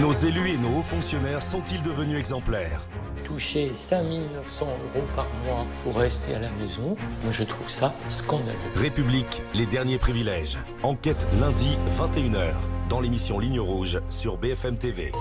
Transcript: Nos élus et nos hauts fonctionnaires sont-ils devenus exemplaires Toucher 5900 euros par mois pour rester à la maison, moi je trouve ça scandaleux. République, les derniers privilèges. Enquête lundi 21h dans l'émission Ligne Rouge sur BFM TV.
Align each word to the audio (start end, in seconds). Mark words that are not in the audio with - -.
Nos 0.00 0.10
élus 0.10 0.48
et 0.48 0.58
nos 0.58 0.78
hauts 0.78 0.82
fonctionnaires 0.82 1.40
sont-ils 1.40 1.80
devenus 1.80 2.18
exemplaires 2.18 2.80
Toucher 3.24 3.72
5900 3.72 4.66
euros 4.66 5.06
par 5.14 5.26
mois 5.46 5.64
pour 5.84 5.96
rester 5.96 6.34
à 6.34 6.40
la 6.40 6.50
maison, 6.60 6.96
moi 7.22 7.30
je 7.30 7.44
trouve 7.44 7.70
ça 7.70 7.94
scandaleux. 8.08 8.58
République, 8.74 9.42
les 9.54 9.66
derniers 9.66 9.98
privilèges. 9.98 10.58
Enquête 10.82 11.26
lundi 11.40 11.78
21h 11.96 12.54
dans 12.90 13.00
l'émission 13.00 13.38
Ligne 13.38 13.60
Rouge 13.60 14.00
sur 14.10 14.36
BFM 14.36 14.78
TV. 14.78 15.12